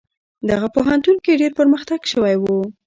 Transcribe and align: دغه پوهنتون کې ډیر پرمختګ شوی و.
دغه 0.49 0.67
پوهنتون 0.75 1.15
کې 1.23 1.39
ډیر 1.41 1.51
پرمختګ 1.59 1.99
شوی 2.11 2.35
و. 2.39 2.45